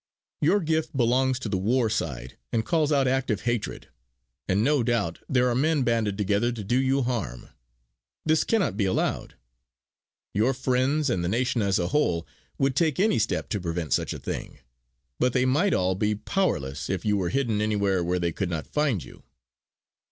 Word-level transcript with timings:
Your 0.41 0.61
gift 0.61 0.97
belongs 0.97 1.37
to 1.37 1.47
the 1.47 1.59
war 1.59 1.87
side 1.87 2.35
and 2.51 2.65
calls 2.65 2.91
out 2.91 3.07
active 3.07 3.41
hatred; 3.41 3.87
and 4.47 4.63
no 4.63 4.81
doubt 4.81 5.19
there 5.29 5.47
are 5.47 5.53
men 5.53 5.83
banded 5.83 6.17
together 6.17 6.51
to 6.51 6.63
do 6.63 6.79
you 6.81 7.03
harm. 7.03 7.49
This 8.25 8.43
cannot 8.43 8.75
be 8.75 8.85
allowed. 8.85 9.35
Your 10.33 10.55
friends, 10.55 11.11
and 11.11 11.23
the 11.23 11.29
nation 11.29 11.61
as 11.61 11.77
a 11.77 11.89
whole, 11.89 12.25
would 12.57 12.75
take 12.75 12.99
any 12.99 13.19
step 13.19 13.47
to 13.49 13.61
prevent 13.61 13.93
such 13.93 14.11
a 14.11 14.17
thing; 14.17 14.57
but 15.19 15.33
they 15.33 15.45
might 15.45 15.71
all 15.75 15.93
be 15.93 16.15
powerless 16.15 16.89
if 16.89 17.05
you 17.05 17.15
were 17.15 17.29
hidden 17.29 17.61
anywhere 17.61 18.03
where 18.03 18.17
they 18.17 18.31
could 18.31 18.49
not 18.49 18.65
find 18.65 19.03
you." 19.03 19.21